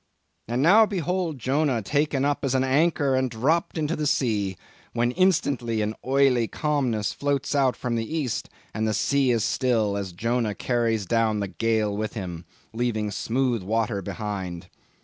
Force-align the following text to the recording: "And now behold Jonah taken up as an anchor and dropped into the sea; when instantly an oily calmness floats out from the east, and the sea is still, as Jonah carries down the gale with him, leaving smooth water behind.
"And 0.47 0.63
now 0.63 0.87
behold 0.87 1.37
Jonah 1.37 1.83
taken 1.83 2.25
up 2.25 2.43
as 2.43 2.55
an 2.55 2.63
anchor 2.63 3.13
and 3.13 3.29
dropped 3.29 3.77
into 3.77 3.95
the 3.95 4.07
sea; 4.07 4.57
when 4.93 5.11
instantly 5.11 5.83
an 5.83 5.93
oily 6.03 6.47
calmness 6.47 7.13
floats 7.13 7.53
out 7.53 7.75
from 7.75 7.93
the 7.93 8.15
east, 8.17 8.49
and 8.73 8.87
the 8.87 8.95
sea 8.95 9.29
is 9.29 9.43
still, 9.43 9.95
as 9.95 10.11
Jonah 10.11 10.55
carries 10.55 11.05
down 11.05 11.39
the 11.39 11.47
gale 11.49 11.95
with 11.95 12.15
him, 12.15 12.45
leaving 12.73 13.11
smooth 13.11 13.61
water 13.61 14.01
behind. 14.01 14.69